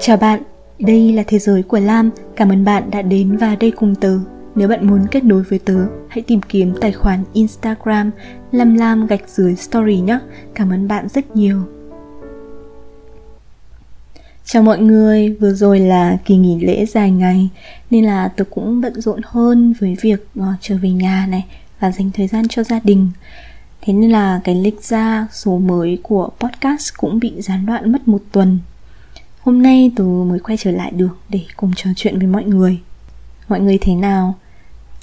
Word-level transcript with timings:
Chào 0.00 0.16
bạn, 0.16 0.42
đây 0.78 1.12
là 1.12 1.22
Thế 1.26 1.38
giới 1.38 1.62
của 1.62 1.78
Lam. 1.78 2.10
Cảm 2.36 2.48
ơn 2.48 2.64
bạn 2.64 2.90
đã 2.90 3.02
đến 3.02 3.36
và 3.36 3.54
đây 3.54 3.70
cùng 3.70 3.94
tớ. 3.94 4.18
Nếu 4.54 4.68
bạn 4.68 4.86
muốn 4.86 5.06
kết 5.10 5.24
nối 5.24 5.42
với 5.42 5.58
tớ, 5.58 5.86
hãy 6.08 6.22
tìm 6.22 6.40
kiếm 6.42 6.74
tài 6.80 6.92
khoản 6.92 7.24
Instagram 7.32 8.10
Lam 8.52 8.74
Lam 8.74 9.06
gạch 9.06 9.28
dưới 9.28 9.56
story 9.56 10.00
nhé. 10.00 10.18
Cảm 10.54 10.70
ơn 10.70 10.88
bạn 10.88 11.08
rất 11.08 11.36
nhiều. 11.36 11.62
Chào 14.44 14.62
mọi 14.62 14.78
người, 14.78 15.36
vừa 15.40 15.52
rồi 15.52 15.80
là 15.80 16.18
kỳ 16.24 16.36
nghỉ 16.36 16.64
lễ 16.64 16.86
dài 16.86 17.10
ngày 17.10 17.48
Nên 17.90 18.04
là 18.04 18.28
tớ 18.28 18.44
cũng 18.44 18.80
bận 18.80 19.00
rộn 19.00 19.20
hơn 19.24 19.74
với 19.80 19.96
việc 20.00 20.26
uh, 20.40 20.44
trở 20.60 20.76
về 20.82 20.90
nhà 20.90 21.26
này 21.30 21.44
Và 21.80 21.90
dành 21.90 22.10
thời 22.14 22.26
gian 22.26 22.48
cho 22.48 22.62
gia 22.62 22.80
đình 22.84 23.08
Thế 23.80 23.92
nên 23.92 24.10
là 24.10 24.40
cái 24.44 24.54
lịch 24.54 24.82
ra 24.82 25.26
số 25.32 25.58
mới 25.58 25.98
của 26.02 26.30
podcast 26.40 26.94
cũng 26.96 27.18
bị 27.18 27.32
gián 27.38 27.66
đoạn 27.66 27.92
mất 27.92 28.08
một 28.08 28.20
tuần 28.32 28.58
Hôm 29.44 29.62
nay 29.62 29.92
tớ 29.96 30.04
mới 30.04 30.38
quay 30.38 30.56
trở 30.56 30.70
lại 30.70 30.90
được 30.90 31.18
để 31.28 31.40
cùng 31.56 31.72
trò 31.76 31.90
chuyện 31.96 32.18
với 32.18 32.26
mọi 32.26 32.44
người 32.44 32.80
Mọi 33.48 33.60
người 33.60 33.78
thế 33.80 33.94
nào? 33.94 34.34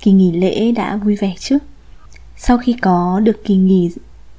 Kỳ 0.02 0.12
nghỉ 0.12 0.32
lễ 0.32 0.72
đã 0.72 0.96
vui 0.96 1.16
vẻ 1.16 1.36
chứ? 1.40 1.58
Sau 2.38 2.58
khi 2.58 2.74
có 2.74 3.20
được 3.24 3.46
kỳ 3.46 3.56
nghỉ 3.56 3.92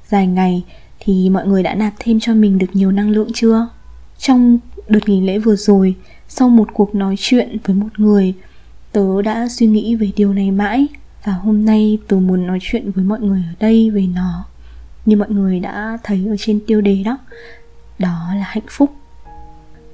dài 0.07 0.27
ngày 0.27 0.63
thì 0.99 1.29
mọi 1.29 1.47
người 1.47 1.63
đã 1.63 1.75
nạp 1.75 1.93
thêm 1.99 2.19
cho 2.19 2.33
mình 2.33 2.57
được 2.57 2.67
nhiều 2.73 2.91
năng 2.91 3.09
lượng 3.09 3.27
chưa? 3.33 3.67
Trong 4.17 4.59
đợt 4.87 5.09
nghỉ 5.09 5.21
lễ 5.21 5.37
vừa 5.37 5.55
rồi, 5.55 5.95
sau 6.27 6.49
một 6.49 6.69
cuộc 6.73 6.95
nói 6.95 7.15
chuyện 7.17 7.57
với 7.63 7.75
một 7.75 7.99
người, 7.99 8.33
tớ 8.91 9.21
đã 9.21 9.47
suy 9.49 9.67
nghĩ 9.67 9.95
về 9.95 10.11
điều 10.15 10.33
này 10.33 10.51
mãi 10.51 10.87
và 11.25 11.31
hôm 11.31 11.65
nay 11.65 11.97
tớ 12.07 12.17
muốn 12.17 12.47
nói 12.47 12.59
chuyện 12.61 12.91
với 12.91 13.03
mọi 13.03 13.19
người 13.19 13.43
ở 13.49 13.53
đây 13.59 13.89
về 13.89 14.07
nó. 14.07 14.45
Như 15.05 15.17
mọi 15.17 15.29
người 15.29 15.59
đã 15.59 15.97
thấy 16.03 16.25
ở 16.29 16.35
trên 16.39 16.59
tiêu 16.67 16.81
đề 16.81 17.03
đó, 17.05 17.17
đó 17.99 18.27
là 18.35 18.43
hạnh 18.43 18.67
phúc 18.69 18.93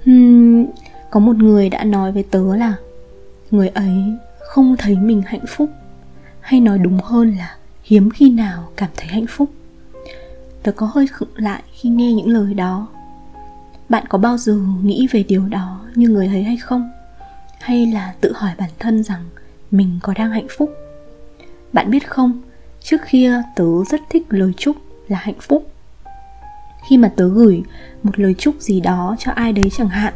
hmm, 0.05 0.66
có 1.09 1.20
một 1.20 1.35
người 1.35 1.70
đã 1.70 1.84
nói 1.84 2.12
với 2.12 2.23
tớ 2.23 2.55
là 2.55 2.76
người 3.52 3.67
ấy 3.67 4.03
không 4.39 4.75
thấy 4.78 4.95
mình 4.95 5.22
hạnh 5.25 5.45
phúc 5.47 5.69
hay 6.39 6.59
nói 6.59 6.78
đúng 6.78 7.00
hơn 7.00 7.36
là 7.38 7.56
hiếm 7.83 8.09
khi 8.09 8.30
nào 8.30 8.69
cảm 8.75 8.89
thấy 8.95 9.08
hạnh 9.08 9.25
phúc. 9.30 9.50
Tớ 10.64 10.72
có 10.72 10.89
hơi 10.94 11.08
khựng 11.08 11.30
lại 11.36 11.64
khi 11.73 11.89
nghe 11.89 12.14
những 12.14 12.28
lời 12.28 12.53
đó. 12.53 12.88
Bạn 13.89 14.03
có 14.09 14.17
bao 14.17 14.38
giờ 14.38 14.59
nghĩ 14.83 15.08
về 15.11 15.23
điều 15.23 15.45
đó 15.45 15.86
như 15.95 16.09
người 16.09 16.28
ấy 16.28 16.44
hay 16.44 16.58
không? 16.58 16.91
Hay 17.59 17.86
là 17.86 18.13
tự 18.22 18.34
hỏi 18.36 18.52
bản 18.58 18.69
thân 18.80 19.03
rằng 19.03 19.23
mình 19.72 20.00
có 20.02 20.13
đang 20.17 20.31
hạnh 20.31 20.47
phúc? 20.58 20.73
Bạn 21.73 21.91
biết 21.91 22.09
không 22.09 22.41
trước 22.81 23.02
kia 23.09 23.41
tớ 23.56 23.66
rất 23.89 24.02
thích 24.09 24.25
lời 24.30 24.53
chúc 24.58 24.75
là 25.08 25.17
hạnh 25.17 25.39
phúc 25.41 25.72
khi 26.88 26.97
mà 26.97 27.13
tớ 27.16 27.30
gửi 27.30 27.63
một 28.03 28.19
lời 28.19 28.35
chúc 28.38 28.55
gì 28.59 28.80
đó 28.80 29.16
cho 29.19 29.31
ai 29.31 29.53
đấy 29.53 29.69
chẳng 29.77 29.89
hạn, 29.89 30.13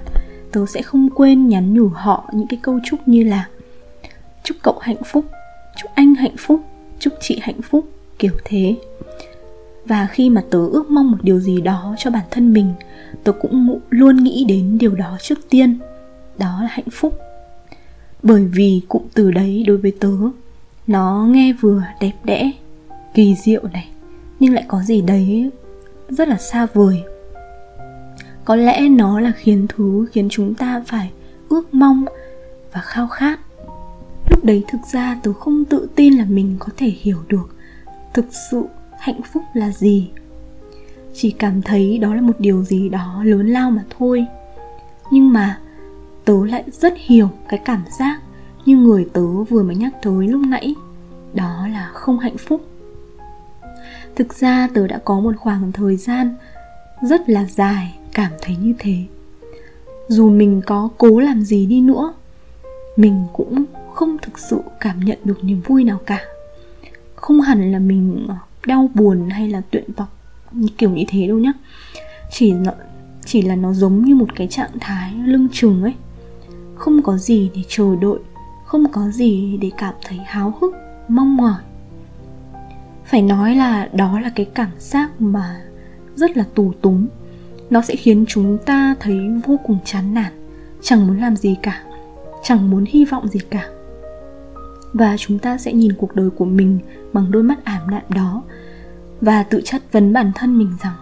tớ 0.51 0.65
sẽ 0.65 0.81
không 0.81 1.09
quên 1.15 1.47
nhắn 1.47 1.73
nhủ 1.73 1.87
họ 1.87 2.29
những 2.33 2.47
cái 2.47 2.59
câu 2.61 2.79
chúc 2.85 3.07
như 3.07 3.23
là 3.23 3.47
chúc 4.43 4.57
cậu 4.61 4.77
hạnh 4.81 5.03
phúc, 5.05 5.25
chúc 5.81 5.91
anh 5.95 6.15
hạnh 6.15 6.35
phúc, 6.37 6.59
chúc 6.99 7.13
chị 7.21 7.39
hạnh 7.41 7.61
phúc 7.61 7.85
kiểu 8.19 8.33
thế. 8.45 8.75
Và 9.85 10.07
khi 10.11 10.29
mà 10.29 10.43
tớ 10.49 10.59
ước 10.71 10.91
mong 10.91 11.11
một 11.11 11.17
điều 11.21 11.39
gì 11.39 11.61
đó 11.61 11.95
cho 11.97 12.11
bản 12.11 12.25
thân 12.31 12.53
mình, 12.53 12.73
tớ 13.23 13.31
cũng 13.31 13.79
luôn 13.89 14.23
nghĩ 14.23 14.45
đến 14.47 14.77
điều 14.77 14.95
đó 14.95 15.17
trước 15.21 15.49
tiên, 15.49 15.79
đó 16.37 16.59
là 16.61 16.67
hạnh 16.71 16.89
phúc. 16.91 17.19
Bởi 18.23 18.45
vì 18.45 18.81
cụm 18.87 19.01
từ 19.13 19.31
đấy 19.31 19.63
đối 19.67 19.77
với 19.77 19.93
tớ, 19.99 20.11
nó 20.87 21.27
nghe 21.29 21.53
vừa 21.53 21.83
đẹp 22.01 22.13
đẽ, 22.23 22.51
kỳ 23.13 23.35
diệu 23.35 23.61
này, 23.73 23.89
nhưng 24.39 24.53
lại 24.53 24.65
có 24.67 24.81
gì 24.81 25.01
đấy 25.01 25.49
rất 26.15 26.27
là 26.27 26.37
xa 26.37 26.67
vời. 26.73 27.03
Có 28.45 28.55
lẽ 28.55 28.89
nó 28.89 29.19
là 29.19 29.31
khiến 29.31 29.67
thứ 29.69 30.07
khiến 30.11 30.27
chúng 30.31 30.53
ta 30.53 30.83
phải 30.87 31.11
ước 31.49 31.73
mong 31.73 32.05
và 32.73 32.81
khao 32.81 33.07
khát. 33.07 33.39
Lúc 34.29 34.45
đấy 34.45 34.63
thực 34.67 34.81
ra 34.93 35.19
tớ 35.23 35.33
không 35.33 35.65
tự 35.65 35.87
tin 35.95 36.13
là 36.13 36.25
mình 36.25 36.55
có 36.59 36.67
thể 36.77 36.87
hiểu 36.87 37.17
được 37.27 37.55
thực 38.13 38.25
sự 38.51 38.63
hạnh 38.99 39.21
phúc 39.33 39.43
là 39.53 39.71
gì. 39.71 40.09
Chỉ 41.13 41.31
cảm 41.31 41.61
thấy 41.61 41.97
đó 41.97 42.15
là 42.15 42.21
một 42.21 42.39
điều 42.39 42.63
gì 42.63 42.89
đó 42.89 43.21
lớn 43.23 43.47
lao 43.47 43.71
mà 43.71 43.83
thôi. 43.99 44.25
Nhưng 45.11 45.33
mà 45.33 45.59
tớ 46.25 46.45
lại 46.45 46.63
rất 46.71 46.93
hiểu 46.97 47.29
cái 47.49 47.59
cảm 47.65 47.83
giác 47.99 48.21
như 48.65 48.77
người 48.77 49.07
tớ 49.13 49.27
vừa 49.27 49.63
mới 49.63 49.75
nhắc 49.75 49.93
tới 50.03 50.27
lúc 50.27 50.41
nãy. 50.47 50.75
Đó 51.33 51.67
là 51.67 51.89
không 51.93 52.19
hạnh 52.19 52.37
phúc 52.37 52.65
thực 54.15 54.33
ra 54.33 54.69
tớ 54.73 54.87
đã 54.87 54.99
có 55.05 55.19
một 55.19 55.31
khoảng 55.37 55.71
thời 55.71 55.97
gian 55.97 56.35
rất 57.01 57.29
là 57.29 57.45
dài 57.45 57.95
cảm 58.13 58.31
thấy 58.41 58.55
như 58.55 58.73
thế. 58.79 58.95
Dù 60.07 60.29
mình 60.29 60.61
có 60.65 60.89
cố 60.97 61.19
làm 61.19 61.41
gì 61.41 61.65
đi 61.65 61.81
nữa 61.81 62.13
mình 62.95 63.25
cũng 63.33 63.63
không 63.93 64.17
thực 64.21 64.39
sự 64.39 64.61
cảm 64.79 64.99
nhận 64.99 65.17
được 65.23 65.43
niềm 65.43 65.61
vui 65.65 65.83
nào 65.83 65.99
cả. 66.05 66.19
Không 67.15 67.41
hẳn 67.41 67.71
là 67.71 67.79
mình 67.79 68.27
đau 68.65 68.89
buồn 68.93 69.29
hay 69.29 69.49
là 69.49 69.61
tuyệt 69.71 69.85
vọng 69.97 70.07
kiểu 70.77 70.89
như 70.89 71.03
thế 71.07 71.27
đâu 71.27 71.37
nhá. 71.37 71.53
Chỉ 72.31 72.53
là, 72.53 72.75
chỉ 73.25 73.41
là 73.41 73.55
nó 73.55 73.73
giống 73.73 74.05
như 74.05 74.15
một 74.15 74.35
cái 74.35 74.47
trạng 74.47 74.79
thái 74.79 75.13
lưng 75.25 75.47
chừng 75.51 75.83
ấy. 75.83 75.93
Không 76.75 77.01
có 77.01 77.17
gì 77.17 77.49
để 77.55 77.61
chờ 77.67 77.95
đợi 78.01 78.19
không 78.65 78.91
có 78.91 79.09
gì 79.09 79.57
để 79.61 79.71
cảm 79.77 79.93
thấy 80.05 80.17
háo 80.25 80.53
hức 80.61 80.73
mong 81.07 81.37
mỏi 81.37 81.61
phải 83.05 83.21
nói 83.21 83.55
là 83.55 83.89
đó 83.93 84.19
là 84.19 84.29
cái 84.35 84.45
cảm 84.45 84.69
giác 84.79 85.21
mà 85.21 85.61
rất 86.15 86.37
là 86.37 86.43
tù 86.55 86.73
túng. 86.81 87.07
Nó 87.69 87.81
sẽ 87.81 87.95
khiến 87.95 88.25
chúng 88.27 88.57
ta 88.65 88.95
thấy 88.99 89.19
vô 89.45 89.59
cùng 89.63 89.77
chán 89.85 90.13
nản 90.13 90.31
chẳng 90.81 91.07
muốn 91.07 91.19
làm 91.21 91.35
gì 91.35 91.55
cả 91.61 91.83
chẳng 92.43 92.69
muốn 92.69 92.85
hy 92.87 93.05
vọng 93.05 93.27
gì 93.27 93.39
cả. 93.49 93.69
Và 94.93 95.17
chúng 95.17 95.39
ta 95.39 95.57
sẽ 95.57 95.73
nhìn 95.73 95.93
cuộc 95.97 96.15
đời 96.15 96.29
của 96.29 96.45
mình 96.45 96.79
bằng 97.13 97.31
đôi 97.31 97.43
mắt 97.43 97.65
ảm 97.65 97.89
đạm 97.89 98.01
đó 98.09 98.43
và 99.21 99.43
tự 99.43 99.61
chất 99.65 99.81
vấn 99.91 100.13
bản 100.13 100.31
thân 100.35 100.57
mình 100.57 100.71
rằng 100.83 100.93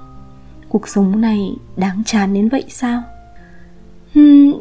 cuộc 0.69 0.87
sống 0.87 1.21
này 1.21 1.55
đáng 1.75 2.03
chán 2.05 2.33
đến 2.33 2.49
vậy 2.49 2.63
sao? 2.69 3.03
Hmm, 4.13 4.51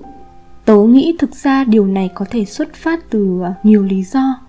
tớ 0.65 0.77
nghĩ 0.77 1.17
thực 1.19 1.35
ra 1.35 1.65
điều 1.65 1.87
này 1.87 2.11
có 2.15 2.25
thể 2.31 2.45
xuất 2.45 2.75
phát 2.75 3.11
từ 3.11 3.43
nhiều 3.63 3.83
lý 3.83 4.03
do. 4.03 4.41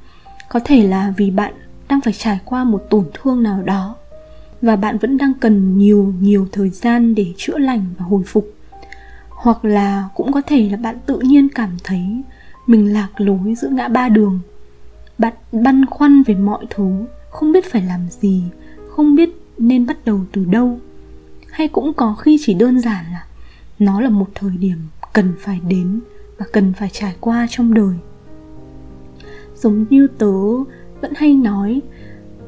Có 0.49 0.59
thể 0.65 0.87
là 0.87 1.13
vì 1.17 1.31
bạn 1.31 1.53
đang 1.91 2.01
phải 2.01 2.13
trải 2.13 2.39
qua 2.45 2.63
một 2.63 2.83
tổn 2.89 3.05
thương 3.13 3.43
nào 3.43 3.63
đó 3.63 3.95
và 4.61 4.75
bạn 4.75 4.97
vẫn 4.97 5.17
đang 5.17 5.33
cần 5.33 5.77
nhiều 5.77 6.13
nhiều 6.21 6.47
thời 6.51 6.69
gian 6.69 7.15
để 7.15 7.33
chữa 7.37 7.57
lành 7.57 7.85
và 7.97 8.05
hồi 8.05 8.23
phục. 8.25 8.53
Hoặc 9.29 9.65
là 9.65 10.09
cũng 10.15 10.31
có 10.31 10.41
thể 10.41 10.69
là 10.69 10.77
bạn 10.77 10.97
tự 11.05 11.19
nhiên 11.19 11.49
cảm 11.49 11.69
thấy 11.83 12.21
mình 12.67 12.93
lạc 12.93 13.09
lối 13.17 13.55
giữa 13.55 13.69
ngã 13.69 13.87
ba 13.87 14.09
đường. 14.09 14.39
Bạn 15.17 15.33
băn 15.51 15.85
khoăn 15.85 16.23
về 16.23 16.35
mọi 16.35 16.65
thứ, 16.69 17.05
không 17.29 17.51
biết 17.51 17.71
phải 17.71 17.81
làm 17.81 17.99
gì, 18.09 18.43
không 18.89 19.15
biết 19.15 19.29
nên 19.57 19.85
bắt 19.85 19.97
đầu 20.05 20.19
từ 20.31 20.45
đâu. 20.45 20.79
Hay 21.51 21.67
cũng 21.67 21.93
có 21.93 22.15
khi 22.15 22.37
chỉ 22.41 22.53
đơn 22.53 22.79
giản 22.79 23.05
là 23.11 23.25
nó 23.79 24.01
là 24.01 24.09
một 24.09 24.27
thời 24.35 24.51
điểm 24.59 24.77
cần 25.13 25.33
phải 25.39 25.59
đến 25.67 25.99
và 26.37 26.45
cần 26.53 26.73
phải 26.73 26.89
trải 26.93 27.15
qua 27.19 27.47
trong 27.49 27.73
đời. 27.73 27.95
Giống 29.55 29.85
như 29.89 30.07
tớ 30.07 30.33
vẫn 31.01 31.13
hay 31.15 31.33
nói 31.33 31.81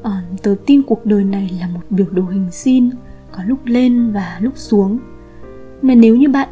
uh, 0.00 0.42
tớ 0.42 0.54
tin 0.66 0.82
cuộc 0.82 1.06
đời 1.06 1.24
này 1.24 1.50
là 1.60 1.68
một 1.68 1.80
biểu 1.90 2.06
đồ 2.10 2.22
hình 2.22 2.50
sin 2.50 2.90
có 3.32 3.42
lúc 3.46 3.58
lên 3.64 4.12
và 4.12 4.38
lúc 4.40 4.52
xuống. 4.56 4.98
Mà 5.82 5.94
nếu 5.94 6.16
như 6.16 6.28
bạn 6.28 6.48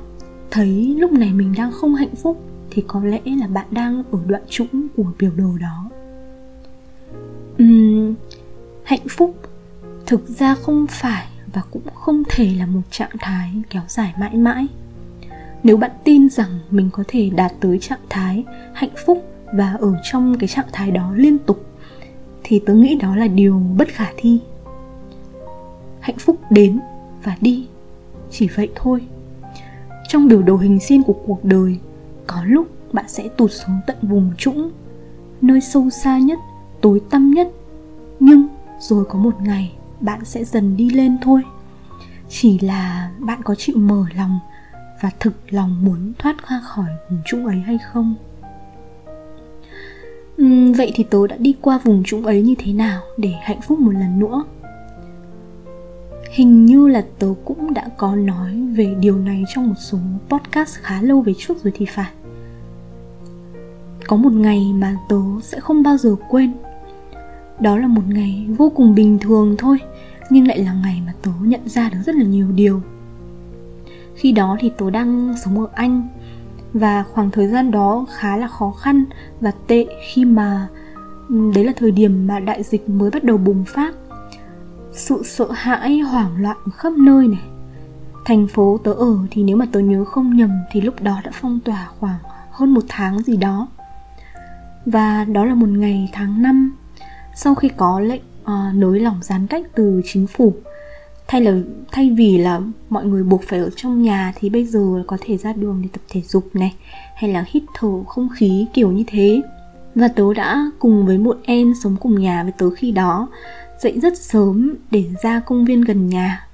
thấy 0.50 0.96
lúc 0.98 1.12
này 1.12 1.32
mình 1.32 1.54
đang 1.56 1.72
không 1.72 1.94
hạnh 1.94 2.14
phúc 2.14 2.42
thì 2.70 2.84
có 2.86 3.04
lẽ 3.04 3.20
là 3.24 3.46
bạn 3.46 3.66
đang 3.70 4.02
ở 4.10 4.18
đoạn 4.26 4.42
trũng 4.48 4.86
của 4.96 5.04
biểu 5.18 5.30
đồ 5.36 5.58
đó. 5.60 5.90
Uhm, 7.62 8.14
hạnh 8.84 9.08
phúc 9.10 9.36
thực 10.06 10.28
ra 10.28 10.54
không 10.54 10.86
phải 10.90 11.26
và 11.52 11.62
cũng 11.70 11.82
không 11.94 12.22
thể 12.28 12.54
là 12.58 12.66
một 12.66 12.80
trạng 12.90 13.10
thái 13.18 13.50
kéo 13.70 13.82
dài 13.88 14.14
mãi 14.18 14.36
mãi. 14.36 14.66
Nếu 15.62 15.76
bạn 15.76 15.90
tin 16.04 16.28
rằng 16.28 16.58
mình 16.70 16.90
có 16.92 17.04
thể 17.08 17.30
đạt 17.30 17.52
tới 17.60 17.78
trạng 17.78 18.00
thái 18.08 18.44
hạnh 18.74 18.90
phúc 19.06 19.24
và 19.54 19.72
ở 19.72 19.94
trong 20.12 20.38
cái 20.38 20.48
trạng 20.48 20.66
thái 20.72 20.90
đó 20.90 21.12
liên 21.16 21.38
tục 21.38 21.71
thì 22.44 22.62
tớ 22.66 22.74
nghĩ 22.74 22.94
đó 22.94 23.16
là 23.16 23.26
điều 23.26 23.62
bất 23.76 23.88
khả 23.88 24.06
thi. 24.16 24.40
Hạnh 26.00 26.18
phúc 26.18 26.36
đến 26.50 26.80
và 27.24 27.36
đi, 27.40 27.66
chỉ 28.30 28.48
vậy 28.48 28.68
thôi. 28.74 29.00
Trong 30.08 30.28
biểu 30.28 30.42
đồ 30.42 30.56
hình 30.56 30.80
xin 30.80 31.02
của 31.02 31.16
cuộc 31.26 31.44
đời, 31.44 31.78
có 32.26 32.44
lúc 32.44 32.66
bạn 32.92 33.04
sẽ 33.08 33.28
tụt 33.28 33.50
xuống 33.52 33.80
tận 33.86 33.96
vùng 34.02 34.30
trũng, 34.38 34.70
nơi 35.40 35.60
sâu 35.60 35.90
xa 35.90 36.18
nhất, 36.18 36.38
tối 36.80 37.00
tăm 37.10 37.30
nhất. 37.30 37.48
Nhưng 38.20 38.46
rồi 38.80 39.04
có 39.04 39.18
một 39.18 39.34
ngày 39.42 39.72
bạn 40.00 40.24
sẽ 40.24 40.44
dần 40.44 40.76
đi 40.76 40.90
lên 40.90 41.18
thôi. 41.22 41.42
Chỉ 42.28 42.58
là 42.58 43.10
bạn 43.18 43.42
có 43.42 43.54
chịu 43.54 43.76
mở 43.78 44.04
lòng 44.16 44.38
và 45.02 45.10
thực 45.20 45.52
lòng 45.52 45.84
muốn 45.84 46.12
thoát 46.18 46.36
ra 46.50 46.60
khỏi 46.64 46.88
vùng 47.10 47.20
trũng 47.26 47.46
ấy 47.46 47.60
hay 47.60 47.78
không? 47.92 48.14
Uhm, 50.44 50.72
vậy 50.72 50.92
thì 50.94 51.04
tớ 51.04 51.26
đã 51.26 51.36
đi 51.36 51.54
qua 51.60 51.80
vùng 51.84 52.02
trũng 52.04 52.26
ấy 52.26 52.42
như 52.42 52.54
thế 52.58 52.72
nào 52.72 53.02
để 53.16 53.32
hạnh 53.42 53.60
phúc 53.60 53.80
một 53.80 53.92
lần 53.92 54.18
nữa? 54.18 54.44
Hình 56.30 56.66
như 56.66 56.88
là 56.88 57.04
tớ 57.18 57.28
cũng 57.44 57.74
đã 57.74 57.88
có 57.96 58.16
nói 58.16 58.50
về 58.74 58.94
điều 59.00 59.18
này 59.18 59.44
trong 59.54 59.68
một 59.68 59.74
số 59.78 59.98
podcast 60.28 60.76
khá 60.78 61.02
lâu 61.02 61.20
về 61.20 61.34
trước 61.38 61.64
rồi 61.64 61.72
thì 61.76 61.86
phải. 61.86 62.10
Có 64.06 64.16
một 64.16 64.32
ngày 64.32 64.72
mà 64.74 64.96
tớ 65.08 65.20
sẽ 65.42 65.60
không 65.60 65.82
bao 65.82 65.96
giờ 65.96 66.16
quên. 66.28 66.52
Đó 67.60 67.76
là 67.78 67.86
một 67.86 68.02
ngày 68.08 68.46
vô 68.58 68.72
cùng 68.74 68.94
bình 68.94 69.18
thường 69.18 69.54
thôi 69.58 69.78
nhưng 70.30 70.48
lại 70.48 70.58
là 70.58 70.72
ngày 70.72 71.02
mà 71.06 71.12
tớ 71.22 71.30
nhận 71.42 71.68
ra 71.68 71.88
được 71.88 71.98
rất 72.06 72.14
là 72.14 72.24
nhiều 72.24 72.46
điều. 72.54 72.80
Khi 74.14 74.32
đó 74.32 74.56
thì 74.60 74.70
tớ 74.78 74.90
đang 74.90 75.34
sống 75.44 75.60
ở 75.60 75.68
anh 75.74 76.08
và 76.74 77.02
khoảng 77.02 77.30
thời 77.30 77.48
gian 77.48 77.70
đó 77.70 78.06
khá 78.16 78.36
là 78.36 78.48
khó 78.48 78.70
khăn 78.70 79.04
và 79.40 79.52
tệ 79.66 79.86
khi 80.08 80.24
mà 80.24 80.68
ừ, 81.28 81.50
đấy 81.54 81.64
là 81.64 81.72
thời 81.76 81.90
điểm 81.90 82.26
mà 82.26 82.40
đại 82.40 82.62
dịch 82.62 82.88
mới 82.88 83.10
bắt 83.10 83.24
đầu 83.24 83.36
bùng 83.36 83.64
phát. 83.64 83.94
Sự 84.92 85.22
sợ 85.24 85.48
hãi 85.52 85.98
hoảng 85.98 86.42
loạn 86.42 86.56
khắp 86.76 86.92
nơi 86.92 87.28
này. 87.28 87.42
Thành 88.24 88.46
phố 88.46 88.80
tớ 88.84 88.92
ở 88.92 89.18
thì 89.30 89.42
nếu 89.42 89.56
mà 89.56 89.66
tớ 89.72 89.80
nhớ 89.80 90.04
không 90.04 90.36
nhầm 90.36 90.50
thì 90.72 90.80
lúc 90.80 91.02
đó 91.02 91.20
đã 91.24 91.30
phong 91.34 91.60
tỏa 91.64 91.88
khoảng 92.00 92.18
hơn 92.50 92.74
một 92.74 92.84
tháng 92.88 93.22
gì 93.22 93.36
đó. 93.36 93.68
Và 94.86 95.24
đó 95.24 95.44
là 95.44 95.54
một 95.54 95.68
ngày 95.68 96.10
tháng 96.12 96.42
5 96.42 96.72
sau 97.34 97.54
khi 97.54 97.68
có 97.76 98.00
lệnh 98.00 98.22
uh, 98.42 98.74
nới 98.74 99.00
lỏng 99.00 99.18
giãn 99.22 99.46
cách 99.46 99.66
từ 99.74 100.00
chính 100.04 100.26
phủ 100.26 100.54
thay 101.32 101.40
là 101.40 101.52
thay 101.92 102.10
vì 102.10 102.38
là 102.38 102.60
mọi 102.88 103.04
người 103.04 103.22
buộc 103.22 103.42
phải 103.42 103.58
ở 103.58 103.70
trong 103.76 104.02
nhà 104.02 104.32
thì 104.36 104.50
bây 104.50 104.64
giờ 104.64 105.02
có 105.06 105.18
thể 105.20 105.36
ra 105.36 105.52
đường 105.52 105.80
để 105.82 105.88
tập 105.92 106.00
thể 106.08 106.20
dục 106.20 106.48
này, 106.54 106.74
hay 107.16 107.32
là 107.32 107.44
hít 107.48 107.62
thở 107.74 108.04
không 108.04 108.28
khí 108.36 108.66
kiểu 108.74 108.92
như 108.92 109.04
thế. 109.06 109.42
Và 109.94 110.08
tớ 110.08 110.34
đã 110.34 110.70
cùng 110.78 111.06
với 111.06 111.18
một 111.18 111.38
em 111.42 111.72
sống 111.82 111.96
cùng 112.00 112.20
nhà 112.20 112.42
với 112.42 112.52
tớ 112.58 112.70
khi 112.70 112.90
đó, 112.90 113.28
dậy 113.80 114.00
rất 114.02 114.18
sớm 114.18 114.74
để 114.90 115.04
ra 115.22 115.40
công 115.40 115.64
viên 115.64 115.80
gần 115.80 116.08
nhà. 116.08 116.46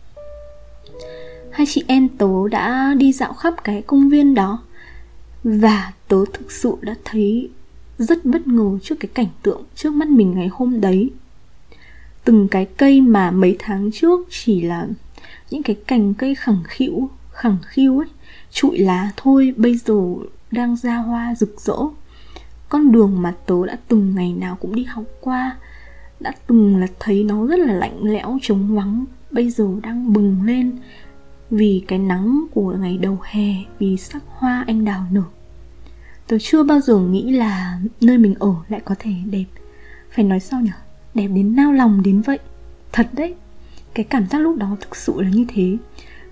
Hai 1.51 1.67
chị 1.67 1.85
em 1.87 2.09
tớ 2.09 2.49
đã 2.51 2.95
đi 2.99 3.13
dạo 3.13 3.33
khắp 3.33 3.55
cái 3.65 3.83
công 3.83 4.09
viên 4.09 4.35
đó, 4.35 4.63
và 5.45 5.93
tớ 6.09 6.25
thực 6.33 6.53
sự 6.53 6.75
đã 6.81 6.95
thấy 7.05 7.49
rất 7.99 8.25
bất 8.25 8.47
ngờ 8.47 8.79
trước 8.83 8.95
cái 9.01 9.11
cảnh 9.15 9.31
tượng 9.43 9.63
trước 9.75 9.93
mắt 9.93 10.09
mình 10.09 10.35
ngày 10.35 10.49
hôm 10.53 10.81
đấy 10.81 11.11
từng 12.29 12.49
cái 12.49 12.67
cây 12.77 13.01
mà 13.01 13.31
mấy 13.31 13.57
tháng 13.59 13.91
trước 13.93 14.29
chỉ 14.31 14.63
là 14.63 14.87
những 15.51 15.63
cái 15.63 15.77
cành 15.87 16.15
cây 16.15 16.35
khẳng 16.35 16.63
khịu 16.69 17.11
khẳng 17.33 17.57
khiu 17.67 17.99
ấy, 17.99 18.09
trụi 18.51 18.79
lá 18.79 19.13
thôi, 19.17 19.55
bây 19.57 19.77
giờ 19.77 19.95
đang 20.51 20.77
ra 20.77 20.97
hoa 20.97 21.35
rực 21.35 21.61
rỡ. 21.61 21.77
Con 22.69 22.93
đường 22.93 23.23
mà 23.23 23.35
tớ 23.47 23.67
đã 23.67 23.79
từng 23.89 24.15
ngày 24.15 24.33
nào 24.33 24.57
cũng 24.61 24.75
đi 24.75 24.85
học 24.85 25.05
qua, 25.21 25.57
đã 26.21 26.33
từng 26.47 26.77
là 26.77 26.87
thấy 27.01 27.25
nó 27.25 27.47
rất 27.47 27.59
là 27.59 27.73
lạnh 27.73 27.99
lẽo, 28.03 28.39
trống 28.43 28.75
vắng, 28.77 29.05
bây 29.31 29.51
giờ 29.51 29.69
đang 29.83 30.13
bừng 30.13 30.43
lên 30.43 30.79
vì 31.51 31.85
cái 31.89 31.99
nắng 31.99 32.45
của 32.55 32.77
ngày 32.81 32.99
đầu 32.99 33.19
hè, 33.23 33.55
vì 33.79 33.97
sắc 33.97 34.23
hoa 34.27 34.65
anh 34.67 34.85
đào 34.85 35.07
nở. 35.11 35.25
Tớ 36.27 36.37
chưa 36.41 36.63
bao 36.63 36.81
giờ 36.81 36.99
nghĩ 36.99 37.31
là 37.33 37.81
nơi 38.01 38.19
mình 38.19 38.35
ở 38.39 38.55
lại 38.69 38.81
có 38.85 38.95
thể 38.99 39.13
đẹp. 39.31 39.47
Phải 40.11 40.25
nói 40.25 40.41
sao 40.41 40.61
nhỉ 40.61 40.71
đẹp 41.19 41.29
đến 41.35 41.57
nao 41.57 41.73
lòng 41.73 42.03
đến 42.03 42.21
vậy. 42.21 42.39
Thật 42.93 43.09
đấy, 43.13 43.35
cái 43.95 44.05
cảm 44.05 44.27
giác 44.27 44.39
lúc 44.39 44.57
đó 44.57 44.77
thực 44.81 44.97
sự 44.97 45.21
là 45.21 45.29
như 45.29 45.45
thế, 45.49 45.77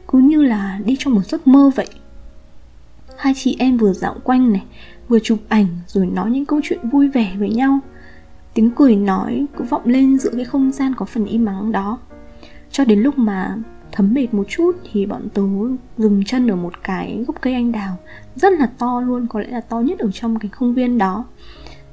cứ 0.09 0.19
như 0.19 0.43
là 0.43 0.81
đi 0.85 0.97
trong 0.99 1.15
một 1.15 1.27
giấc 1.27 1.47
mơ 1.47 1.71
vậy. 1.77 1.87
Hai 3.17 3.33
chị 3.37 3.57
em 3.59 3.77
vừa 3.77 3.93
dạo 3.93 4.15
quanh 4.25 4.53
này, 4.53 4.65
vừa 5.09 5.19
chụp 5.19 5.39
ảnh, 5.49 5.67
rồi 5.87 6.07
nói 6.07 6.31
những 6.31 6.47
câu 6.47 6.61
chuyện 6.63 6.89
vui 6.89 7.09
vẻ 7.09 7.37
với 7.39 7.51
nhau. 7.51 7.79
Tiếng 8.55 8.71
cười 8.71 8.97
nói 8.97 9.47
cứ 9.57 9.65
vọng 9.65 9.83
lên 9.85 10.19
giữa 10.19 10.31
cái 10.37 10.45
không 10.45 10.73
gian 10.73 10.95
có 10.95 11.07
phần 11.07 11.25
im 11.25 11.47
ắng 11.47 11.73
đó. 11.73 11.99
Cho 12.71 12.85
đến 12.85 13.01
lúc 13.01 13.19
mà 13.19 13.57
thấm 13.93 14.15
mệt 14.15 14.35
một 14.35 14.45
chút 14.49 14.73
thì 14.93 15.07
bọn 15.07 15.29
tớ 15.35 15.43
dừng 15.99 16.25
chân 16.27 16.51
ở 16.51 16.57
một 16.57 16.83
cái 16.83 17.25
gốc 17.27 17.37
cây 17.41 17.55
anh 17.55 17.73
đào, 17.73 17.97
rất 18.37 18.53
là 18.53 18.67
to 18.79 19.01
luôn, 19.01 19.27
có 19.27 19.41
lẽ 19.41 19.49
là 19.49 19.61
to 19.61 19.81
nhất 19.81 19.99
ở 19.99 20.11
trong 20.13 20.39
cái 20.39 20.49
không 20.49 20.75
viên 20.75 20.99
đó. 20.99 21.25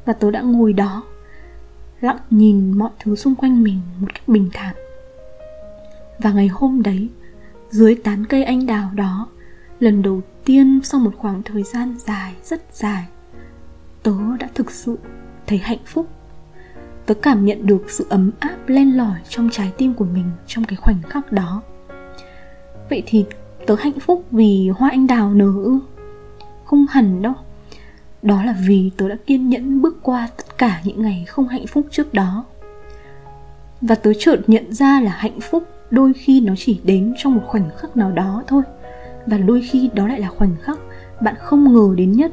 Và 0.05 0.13
tớ 0.13 0.31
đã 0.31 0.41
ngồi 0.41 0.73
đó 0.73 1.03
lặng 2.03 2.17
nhìn 2.29 2.77
mọi 2.77 2.89
thứ 2.99 3.15
xung 3.15 3.35
quanh 3.35 3.63
mình 3.63 3.79
một 3.99 4.07
cách 4.13 4.27
bình 4.27 4.49
thản. 4.53 4.75
Và 6.19 6.31
ngày 6.31 6.47
hôm 6.47 6.83
đấy, 6.83 7.09
dưới 7.69 7.95
tán 7.95 8.25
cây 8.25 8.43
anh 8.43 8.65
đào 8.65 8.91
đó, 8.95 9.27
lần 9.79 10.01
đầu 10.01 10.21
tiên 10.45 10.79
sau 10.83 10.99
một 10.99 11.11
khoảng 11.17 11.43
thời 11.43 11.63
gian 11.63 11.95
dài, 11.99 12.33
rất 12.43 12.61
dài, 12.73 13.05
tớ 14.03 14.13
đã 14.39 14.49
thực 14.53 14.71
sự 14.71 14.97
thấy 15.47 15.57
hạnh 15.57 15.79
phúc. 15.85 16.07
Tớ 17.05 17.13
cảm 17.13 17.45
nhận 17.45 17.67
được 17.67 17.85
sự 17.87 18.05
ấm 18.09 18.31
áp 18.39 18.57
len 18.67 18.97
lỏi 18.97 19.19
trong 19.29 19.49
trái 19.51 19.73
tim 19.77 19.93
của 19.93 20.05
mình 20.05 20.31
trong 20.47 20.63
cái 20.63 20.75
khoảnh 20.75 21.01
khắc 21.09 21.31
đó. 21.31 21.61
Vậy 22.89 23.03
thì 23.05 23.25
tớ 23.67 23.75
hạnh 23.79 23.99
phúc 23.99 24.23
vì 24.31 24.69
hoa 24.75 24.89
anh 24.89 25.07
đào 25.07 25.33
nở 25.33 25.53
ư? 25.63 25.79
Không 26.65 26.85
hẳn 26.89 27.21
đâu 27.21 27.33
đó 28.23 28.43
là 28.43 28.55
vì 28.67 28.91
tớ 28.97 29.09
đã 29.09 29.15
kiên 29.25 29.49
nhẫn 29.49 29.81
bước 29.81 29.97
qua 30.01 30.29
tất 30.37 30.57
cả 30.57 30.81
những 30.83 31.01
ngày 31.01 31.25
không 31.27 31.47
hạnh 31.47 31.67
phúc 31.67 31.87
trước 31.91 32.13
đó. 32.13 32.45
Và 33.81 33.95
tớ 33.95 34.11
chợt 34.19 34.37
nhận 34.47 34.73
ra 34.73 35.01
là 35.01 35.11
hạnh 35.11 35.39
phúc 35.41 35.63
đôi 35.91 36.13
khi 36.13 36.41
nó 36.41 36.53
chỉ 36.57 36.81
đến 36.83 37.13
trong 37.17 37.35
một 37.35 37.41
khoảnh 37.47 37.69
khắc 37.77 37.97
nào 37.97 38.11
đó 38.11 38.43
thôi. 38.47 38.63
Và 39.27 39.37
đôi 39.37 39.61
khi 39.71 39.89
đó 39.93 40.07
lại 40.07 40.19
là 40.19 40.27
khoảnh 40.27 40.55
khắc 40.61 40.79
bạn 41.21 41.35
không 41.39 41.73
ngờ 41.73 41.95
đến 41.97 42.11
nhất. 42.11 42.31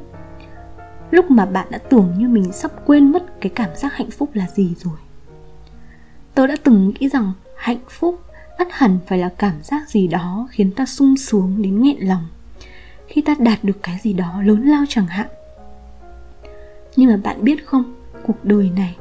Lúc 1.10 1.30
mà 1.30 1.46
bạn 1.46 1.66
đã 1.70 1.78
tưởng 1.78 2.14
như 2.18 2.28
mình 2.28 2.52
sắp 2.52 2.72
quên 2.86 3.12
mất 3.12 3.40
cái 3.40 3.52
cảm 3.54 3.70
giác 3.76 3.94
hạnh 3.94 4.10
phúc 4.10 4.30
là 4.34 4.46
gì 4.54 4.74
rồi. 4.78 4.98
Tớ 6.34 6.46
đã 6.46 6.56
từng 6.64 6.92
nghĩ 7.00 7.08
rằng 7.08 7.32
hạnh 7.56 7.80
phúc 7.88 8.20
ắt 8.58 8.68
hẳn 8.70 8.98
phải 9.06 9.18
là 9.18 9.28
cảm 9.38 9.54
giác 9.62 9.88
gì 9.88 10.08
đó 10.08 10.48
khiến 10.50 10.72
ta 10.72 10.86
sung 10.86 11.16
sướng 11.16 11.62
đến 11.62 11.82
nghẹn 11.82 11.98
lòng. 11.98 12.26
Khi 13.06 13.22
ta 13.22 13.34
đạt 13.38 13.64
được 13.64 13.82
cái 13.82 13.98
gì 14.02 14.12
đó 14.12 14.42
lớn 14.42 14.62
lao 14.62 14.84
chẳng 14.88 15.06
hạn 15.06 15.26
nhưng 16.96 17.10
mà 17.10 17.16
bạn 17.16 17.44
biết 17.44 17.66
không 17.66 17.94
cuộc 18.26 18.44
đời 18.44 18.70
này 18.76 18.96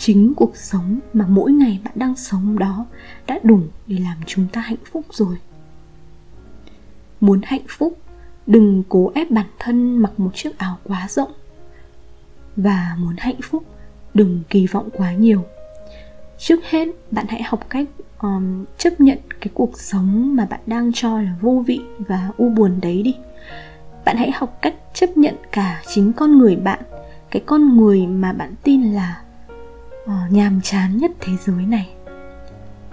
chính 0.00 0.34
cuộc 0.36 0.56
sống 0.56 1.00
mà 1.12 1.26
mỗi 1.28 1.52
ngày 1.52 1.80
bạn 1.84 1.92
đang 1.96 2.16
sống 2.16 2.58
đó 2.58 2.86
đã 3.26 3.38
đủ 3.42 3.60
để 3.86 3.98
làm 3.98 4.16
chúng 4.26 4.46
ta 4.52 4.60
hạnh 4.60 4.84
phúc 4.92 5.04
rồi. 5.10 5.36
Muốn 7.20 7.40
hạnh 7.44 7.64
phúc 7.68 7.98
đừng 8.46 8.82
cố 8.88 9.12
ép 9.14 9.30
bản 9.30 9.46
thân 9.58 9.96
mặc 9.98 10.20
một 10.20 10.30
chiếc 10.34 10.58
áo 10.58 10.78
quá 10.84 11.06
rộng. 11.08 11.32
Và 12.56 12.96
muốn 12.98 13.14
hạnh 13.18 13.40
phúc 13.42 13.64
đừng 14.14 14.42
kỳ 14.50 14.66
vọng 14.66 14.88
quá 14.92 15.12
nhiều. 15.12 15.44
Trước 16.38 16.64
hết 16.70 16.88
bạn 17.10 17.26
hãy 17.28 17.42
học 17.42 17.66
cách 17.70 17.88
um, 18.20 18.64
chấp 18.78 19.00
nhận 19.00 19.18
cái 19.40 19.50
cuộc 19.54 19.80
sống 19.80 20.36
mà 20.36 20.44
bạn 20.44 20.60
đang 20.66 20.92
cho 20.92 21.20
là 21.20 21.34
vô 21.40 21.64
vị 21.66 21.80
và 21.98 22.30
u 22.36 22.48
buồn 22.48 22.80
đấy 22.82 23.02
đi. 23.02 23.16
Bạn 24.04 24.16
hãy 24.16 24.30
học 24.34 24.58
cách 24.62 24.74
chấp 24.94 25.16
nhận 25.16 25.34
cả 25.52 25.82
chính 25.86 26.12
con 26.12 26.38
người 26.38 26.56
bạn 26.56 26.80
cái 27.30 27.42
con 27.46 27.76
người 27.76 28.06
mà 28.06 28.32
bạn 28.32 28.54
tin 28.62 28.82
là 28.82 29.22
uh, 30.04 30.32
nhàm 30.32 30.60
chán 30.60 30.98
nhất 30.98 31.10
thế 31.20 31.32
giới 31.46 31.66
này. 31.66 31.90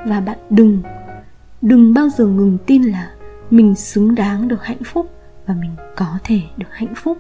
Và 0.06 0.20
bạn 0.20 0.38
đừng 0.50 0.82
đừng 1.62 1.94
bao 1.94 2.10
giờ 2.10 2.26
ngừng 2.26 2.58
tin 2.66 2.84
là 2.84 3.12
mình 3.52 3.76
xứng 3.76 4.16
đáng 4.16 4.48
được 4.48 4.64
hạnh 4.64 4.84
phúc 4.86 5.10
và 5.46 5.54
mình 5.54 5.72
có 5.96 6.20
thể 6.24 6.42
được 6.58 6.68
hạnh 6.72 6.94
phúc. 6.96 7.18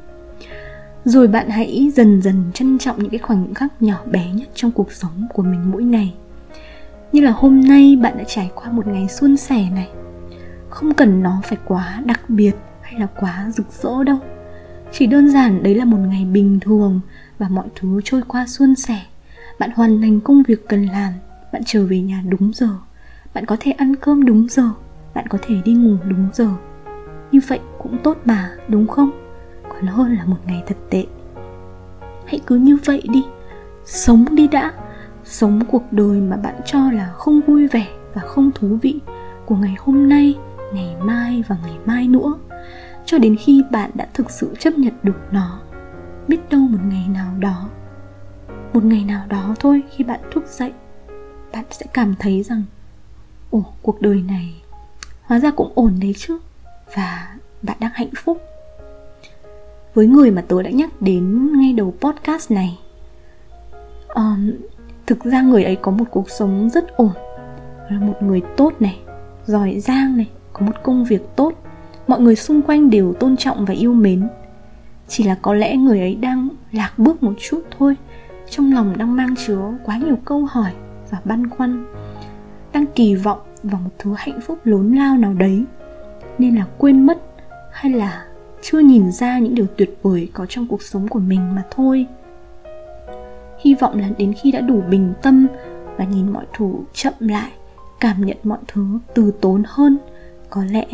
Rồi 1.05 1.27
bạn 1.27 1.50
hãy 1.50 1.91
dần 1.95 2.21
dần 2.21 2.51
trân 2.53 2.77
trọng 2.77 3.00
những 3.00 3.09
cái 3.09 3.19
khoảnh 3.19 3.53
khắc 3.53 3.81
nhỏ 3.81 3.97
bé 4.05 4.31
nhất 4.33 4.50
trong 4.53 4.71
cuộc 4.71 4.91
sống 4.91 5.27
của 5.33 5.43
mình 5.43 5.71
mỗi 5.71 5.83
ngày. 5.83 6.13
Như 7.12 7.21
là 7.21 7.31
hôm 7.31 7.67
nay 7.67 7.97
bạn 8.01 8.17
đã 8.17 8.24
trải 8.27 8.51
qua 8.55 8.71
một 8.71 8.88
ngày 8.88 9.07
suôn 9.07 9.38
sẻ 9.38 9.69
này. 9.75 9.89
Không 10.69 10.93
cần 10.93 11.24
nó 11.24 11.41
phải 11.43 11.57
quá 11.65 12.01
đặc 12.05 12.21
biệt 12.27 12.53
hay 12.81 13.00
là 13.00 13.07
quá 13.19 13.50
rực 13.53 13.71
rỡ 13.71 14.03
đâu 14.03 14.17
chỉ 14.91 15.08
đơn 15.08 15.29
giản 15.29 15.63
đấy 15.63 15.75
là 15.75 15.86
một 15.86 15.98
ngày 15.98 16.25
bình 16.25 16.60
thường 16.60 17.01
và 17.39 17.50
mọi 17.50 17.67
thứ 17.75 18.01
trôi 18.03 18.22
qua 18.27 18.48
suôn 18.48 18.75
sẻ. 18.75 19.01
Bạn 19.60 19.70
hoàn 19.75 20.01
thành 20.01 20.20
công 20.20 20.44
việc 20.44 20.67
cần 20.70 20.86
làm, 20.86 21.13
bạn 21.53 21.62
trở 21.65 21.86
về 21.86 22.00
nhà 22.00 22.24
đúng 22.29 22.51
giờ. 22.53 22.70
Bạn 23.34 23.46
có 23.46 23.58
thể 23.60 23.72
ăn 23.72 23.96
cơm 23.96 24.25
đúng 24.25 24.48
giờ, 24.50 24.70
bạn 25.13 25.27
có 25.27 25.38
thể 25.41 25.56
đi 25.65 25.74
ngủ 25.74 25.96
đúng 26.10 26.27
giờ. 26.34 26.50
Như 27.32 27.39
vậy 27.48 27.60
cũng 27.79 27.98
tốt 28.03 28.17
mà, 28.25 28.51
đúng 28.67 28.88
không? 28.88 29.12
Còn 29.70 29.88
hơn 29.88 30.15
là 30.15 30.25
một 30.25 30.38
ngày 30.48 30.63
thật 30.67 30.77
tệ. 30.89 31.06
Hãy 32.25 32.39
cứ 32.46 32.56
như 32.56 32.77
vậy 32.86 33.01
đi. 33.10 33.24
Sống 33.86 34.25
đi 34.32 34.48
đã. 34.48 34.74
Sống 35.24 35.62
cuộc 35.72 35.84
đời 35.91 36.22
mà 36.22 36.38
bạn 36.38 36.56
cho 36.65 36.91
là 36.91 37.08
không 37.13 37.41
vui 37.41 37.67
vẻ 37.67 37.88
và 38.13 38.22
không 38.22 38.51
thú 38.56 38.77
vị 38.82 39.00
của 39.46 39.56
ngày 39.56 39.75
hôm 39.79 40.10
nay, 40.10 40.36
ngày 40.74 40.96
mai 41.01 41.44
và 41.48 41.58
ngày 41.63 41.77
mai 41.86 42.08
nữa 42.08 42.34
cho 43.07 43.17
đến 43.17 43.35
khi 43.39 43.63
bạn 43.71 43.91
đã 43.93 44.07
thực 44.13 44.31
sự 44.31 44.55
chấp 44.59 44.73
nhận 44.73 44.93
được 45.03 45.17
nó. 45.31 45.59
Biết 46.27 46.49
đâu 46.49 46.59
một 46.59 46.79
ngày 46.89 47.07
nào 47.07 47.33
đó 47.39 47.69
một 48.73 48.85
ngày 48.85 49.03
nào 49.03 49.25
đó 49.27 49.55
thôi 49.59 49.83
khi 49.91 50.03
bạn 50.03 50.19
thức 50.33 50.43
dậy 50.47 50.73
bạn 51.51 51.65
sẽ 51.71 51.85
cảm 51.93 52.15
thấy 52.19 52.43
rằng 52.43 52.63
ồ 53.49 53.63
cuộc 53.81 54.01
đời 54.01 54.23
này 54.27 54.61
hóa 55.21 55.39
ra 55.39 55.51
cũng 55.51 55.71
ổn 55.75 55.97
đấy 56.01 56.13
chứ 56.17 56.39
và 56.95 57.35
bạn 57.61 57.77
đang 57.79 57.91
hạnh 57.93 58.11
phúc. 58.17 58.41
Với 59.93 60.07
người 60.07 60.31
mà 60.31 60.41
tớ 60.47 60.61
đã 60.61 60.69
nhắc 60.69 61.01
đến 61.01 61.51
ngay 61.59 61.73
đầu 61.73 61.93
podcast 62.01 62.51
này 62.51 62.79
um, 64.15 64.51
thực 65.05 65.23
ra 65.23 65.41
người 65.41 65.63
ấy 65.63 65.75
có 65.75 65.91
một 65.91 66.05
cuộc 66.11 66.29
sống 66.29 66.69
rất 66.69 66.97
ổn. 66.97 67.11
Là 67.89 67.99
một 67.99 68.21
người 68.21 68.41
tốt 68.57 68.73
này 68.79 68.99
giỏi 69.45 69.79
giang 69.79 70.17
này 70.17 70.29
có 70.53 70.65
một 70.65 70.83
công 70.83 71.05
việc 71.05 71.21
tốt 71.35 71.53
mọi 72.07 72.21
người 72.21 72.35
xung 72.35 72.61
quanh 72.61 72.89
đều 72.89 73.13
tôn 73.13 73.37
trọng 73.37 73.65
và 73.65 73.73
yêu 73.73 73.93
mến. 73.93 74.27
Chỉ 75.07 75.23
là 75.23 75.37
có 75.41 75.53
lẽ 75.53 75.75
người 75.75 75.99
ấy 75.99 76.15
đang 76.15 76.49
lạc 76.71 76.93
bước 76.97 77.23
một 77.23 77.33
chút 77.39 77.61
thôi. 77.77 77.95
Trong 78.49 78.73
lòng 78.73 78.97
đang 78.97 79.15
mang 79.15 79.35
chứa 79.35 79.77
quá 79.85 79.97
nhiều 79.97 80.17
câu 80.25 80.45
hỏi 80.45 80.71
và 81.09 81.17
băn 81.25 81.49
khoăn. 81.49 81.85
Đang 82.73 82.85
kỳ 82.95 83.15
vọng 83.15 83.39
vào 83.63 83.81
một 83.83 83.89
thứ 83.99 84.13
hạnh 84.17 84.39
phúc 84.41 84.59
lớn 84.63 84.95
lao 84.95 85.17
nào 85.17 85.33
đấy. 85.33 85.63
Nên 86.37 86.55
là 86.55 86.65
quên 86.77 87.05
mất 87.05 87.17
hay 87.71 87.91
là 87.91 88.25
chưa 88.61 88.79
nhìn 88.79 89.11
ra 89.11 89.39
những 89.39 89.55
điều 89.55 89.67
tuyệt 89.77 89.97
vời 90.01 90.29
có 90.33 90.45
trong 90.49 90.67
cuộc 90.67 90.81
sống 90.81 91.07
của 91.07 91.19
mình 91.19 91.55
mà 91.55 91.63
thôi. 91.71 92.05
Hy 93.59 93.75
vọng 93.75 93.99
là 93.99 94.09
đến 94.17 94.33
khi 94.41 94.51
đã 94.51 94.61
đủ 94.61 94.81
bình 94.89 95.13
tâm 95.21 95.47
và 95.97 96.05
nhìn 96.05 96.33
mọi 96.33 96.45
thứ 96.57 96.73
chậm 96.93 97.13
lại, 97.19 97.51
cảm 97.99 98.25
nhận 98.25 98.37
mọi 98.43 98.59
thứ 98.67 98.99
từ 99.13 99.31
tốn 99.41 99.63
hơn, 99.65 99.97
có 100.49 100.63
lẽ 100.65 100.87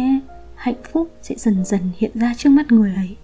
hạnh 0.63 0.83
phúc 0.91 1.11
sẽ 1.21 1.35
dần 1.37 1.65
dần 1.65 1.81
hiện 1.97 2.11
ra 2.13 2.33
trước 2.37 2.49
mắt 2.49 2.71
người 2.71 2.93
ấy. 2.95 3.15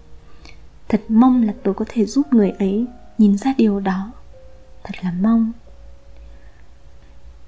Thật 0.88 1.00
mong 1.08 1.42
là 1.42 1.52
tôi 1.62 1.74
có 1.74 1.84
thể 1.88 2.06
giúp 2.06 2.32
người 2.32 2.50
ấy 2.50 2.86
nhìn 3.18 3.38
ra 3.38 3.54
điều 3.58 3.80
đó. 3.80 4.12
Thật 4.84 4.94
là 5.02 5.12
mong. 5.20 5.52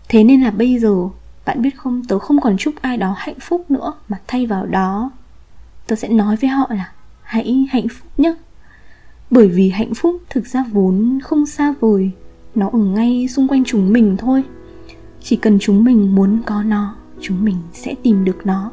Thế 0.08 0.24
nên 0.24 0.42
là 0.42 0.50
bây 0.50 0.78
giờ, 0.78 0.94
bạn 1.44 1.62
biết 1.62 1.76
không, 1.76 2.02
tớ 2.08 2.18
không 2.18 2.40
còn 2.40 2.56
chúc 2.58 2.74
ai 2.80 2.96
đó 2.96 3.14
hạnh 3.18 3.40
phúc 3.40 3.70
nữa 3.70 3.92
mà 4.08 4.20
thay 4.26 4.46
vào 4.46 4.66
đó, 4.66 5.10
tớ 5.86 5.96
sẽ 5.96 6.08
nói 6.08 6.36
với 6.36 6.50
họ 6.50 6.66
là 6.70 6.92
hãy 7.22 7.66
hạnh 7.70 7.86
phúc 7.88 8.08
nhé 8.18 8.34
bởi 9.30 9.48
vì 9.48 9.70
hạnh 9.70 9.94
phúc 9.94 10.16
thực 10.30 10.46
ra 10.46 10.64
vốn 10.72 11.18
không 11.22 11.46
xa 11.46 11.74
vời, 11.80 12.10
nó 12.54 12.68
ở 12.72 12.78
ngay 12.78 13.28
xung 13.28 13.48
quanh 13.48 13.64
chúng 13.64 13.92
mình 13.92 14.16
thôi. 14.16 14.42
Chỉ 15.22 15.36
cần 15.36 15.58
chúng 15.60 15.84
mình 15.84 16.14
muốn 16.14 16.42
có 16.46 16.62
nó, 16.62 16.94
chúng 17.20 17.44
mình 17.44 17.56
sẽ 17.72 17.94
tìm 18.02 18.24
được 18.24 18.46
nó 18.46 18.72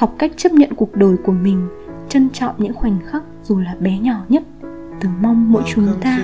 học 0.00 0.14
cách 0.18 0.30
chấp 0.36 0.52
nhận 0.52 0.74
cuộc 0.74 0.96
đời 0.96 1.16
của 1.24 1.32
mình 1.32 1.68
trân 2.08 2.30
trọng 2.32 2.54
những 2.58 2.74
khoảnh 2.74 2.98
khắc 3.10 3.22
dù 3.42 3.58
là 3.58 3.76
bé 3.80 3.98
nhỏ 3.98 4.24
nhất 4.28 4.42
tớ 5.00 5.08
mong 5.20 5.52
mỗi 5.52 5.62
chúng 5.74 5.88
ta 6.00 6.18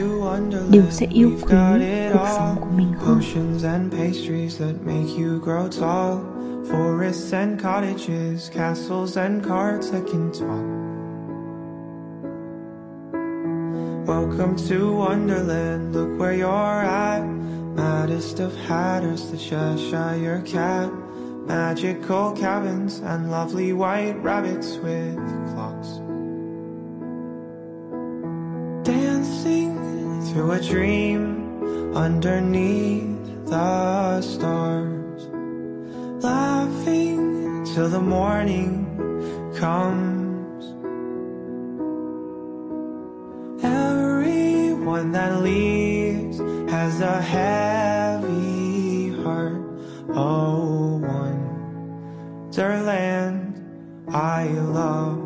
đều 0.71 0.83
sẽ 0.91 1.07
yêu 1.07 1.31
quý 1.43 1.57
cuộc 2.13 2.27
sống 2.37 2.57
của 2.61 2.71
mình 2.77 2.93
hơn 2.99 3.21
Forests 6.71 7.33
and 7.33 7.63
cottages, 7.63 8.51
castles 8.53 9.19
and 9.19 9.47
cards 9.47 9.93
that 9.93 10.03
can 10.13 10.31
talk. 10.41 10.65
Welcome 14.07 14.57
to 14.69 14.75
Wonderland, 14.75 15.95
look 15.95 16.19
where 16.19 16.35
you're 16.35 16.83
at. 16.83 17.23
Maddest 17.77 18.41
of 18.41 18.51
hatters, 18.69 19.31
the 19.31 19.39
Cheshire 19.39 20.43
cat. 20.53 21.06
Magical 21.47 22.33
cabins 22.33 22.99
and 22.99 23.31
lovely 23.31 23.73
white 23.73 24.21
rabbits 24.23 24.77
with 24.79 25.17
clocks. 25.55 26.01
Dancing 28.83 29.73
through 30.27 30.53
a 30.53 30.61
dream 30.61 31.95
underneath 31.95 33.47
the 33.47 34.21
stars. 34.23 35.29
Laughing 36.23 37.65
till 37.65 37.89
the 37.91 38.01
morning 38.01 38.85
comes. 39.57 40.65
Everyone 43.63 45.13
that 45.13 45.43
leaves 45.43 46.39
has 46.71 47.01
a 47.01 47.21
heavy 47.23 49.11
heart. 49.23 49.63
Oh, 50.11 50.86
wonderland 52.57 53.53
I 54.09 54.47
love. 54.47 55.19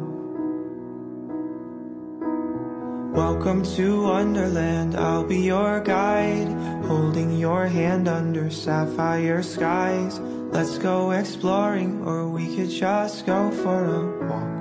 Welcome 3.14 3.62
to 3.76 4.02
Wonderland, 4.02 4.96
I'll 4.96 5.22
be 5.22 5.38
your 5.38 5.80
guide, 5.80 6.48
holding 6.86 7.38
your 7.38 7.66
hand 7.66 8.08
under 8.08 8.50
sapphire 8.50 9.44
skies. 9.44 10.18
Let's 10.18 10.76
go 10.78 11.12
exploring, 11.12 12.02
or 12.04 12.28
we 12.28 12.56
could 12.56 12.70
just 12.70 13.26
go 13.26 13.50
for 13.62 13.84
a 13.84 14.02
walk. 14.26 14.60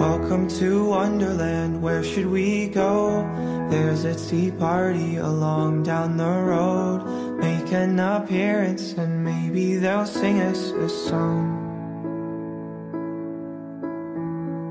Welcome 0.00 0.48
to 0.58 0.84
Wonderland, 0.84 1.80
where 1.80 2.04
should 2.04 2.26
we 2.26 2.68
go? 2.68 3.22
There's 3.70 4.04
a 4.04 4.14
tea 4.14 4.50
party 4.50 5.16
along 5.16 5.84
down 5.84 6.18
the 6.18 6.26
road. 6.26 7.29
Make 7.70 7.82
an 7.82 8.00
appearance 8.00 8.94
and 8.94 9.24
maybe 9.24 9.76
they'll 9.76 10.04
sing 10.04 10.40
us 10.40 10.72
a 10.72 10.88
song. 10.88 11.46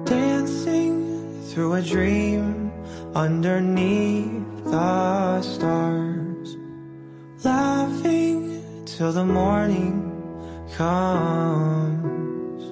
Dancing 0.03 1.41
through 1.45 1.75
a 1.75 1.81
dream 1.81 2.73
underneath 3.15 4.65
the 4.65 5.41
stars. 5.41 6.57
Laughing 7.41 8.61
till 8.85 9.13
the 9.13 9.23
morning 9.23 9.95
comes. 10.75 12.63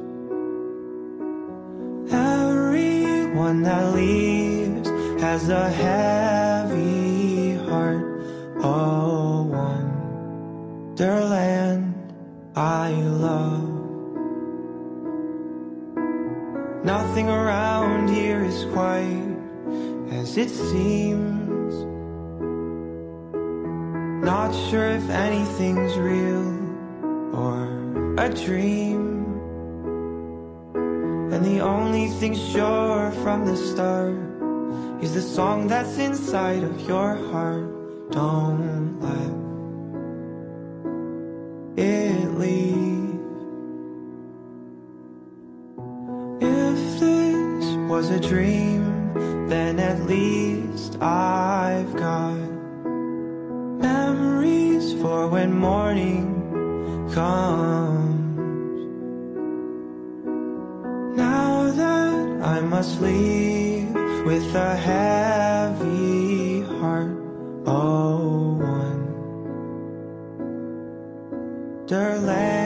Everyone 2.11 3.63
that 3.63 3.93
leaves 3.93 4.89
has 5.21 5.47
a 5.47 5.69
heavy 5.69 7.06
Nothing 17.17 17.33
around 17.33 18.09
here 18.09 18.43
is 18.43 18.65
quite 18.73 19.37
as 20.11 20.37
it 20.37 20.51
seems. 20.51 21.73
Not 24.23 24.53
sure 24.69 24.89
if 24.89 25.09
anything's 25.09 25.97
real 25.97 26.45
or 27.33 27.63
a 28.19 28.29
dream. 28.29 29.25
And 31.33 31.43
the 31.43 31.59
only 31.61 32.09
thing 32.19 32.35
sure 32.35 33.09
from 33.23 33.47
the 33.47 33.57
start 33.57 34.13
is 35.01 35.15
the 35.15 35.23
song 35.23 35.67
that's 35.67 35.97
inside 35.97 36.61
of 36.61 36.79
your 36.81 37.15
heart. 37.31 38.11
Don't 38.11 39.01
let 39.01 39.46
was 48.09 48.25
a 48.25 48.29
dream, 48.29 49.13
then 49.49 49.79
at 49.79 49.99
least 50.03 50.95
I've 51.01 51.93
got 51.95 52.37
memories 53.81 54.93
for 55.01 55.27
when 55.27 55.51
morning 55.53 56.25
comes. 57.13 58.85
Now 61.17 61.69
that 61.71 62.41
I 62.43 62.61
must 62.61 63.01
leave 63.01 63.93
with 64.25 64.55
a 64.55 64.75
heavy 64.75 66.61
heart, 66.79 67.11
oh, 67.65 68.53
wonderland 71.89 72.56